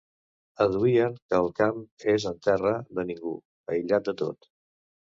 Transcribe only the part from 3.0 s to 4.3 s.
ningú; aïllat de